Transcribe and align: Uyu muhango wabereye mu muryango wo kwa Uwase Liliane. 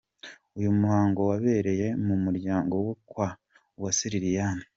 Uyu 0.57 0.69
muhango 0.79 1.19
wabereye 1.29 1.87
mu 2.05 2.15
muryango 2.23 2.73
wo 2.85 2.93
kwa 3.09 3.27
Uwase 3.77 4.05
Liliane. 4.13 4.65